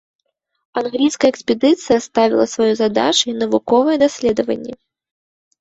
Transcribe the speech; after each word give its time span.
Англійская 0.81 1.29
экспедыцыя 1.33 1.99
ставіла 2.07 2.45
сваёй 2.53 2.73
задачай 2.79 3.31
навуковыя 3.43 3.95
даследаванні. 4.07 4.73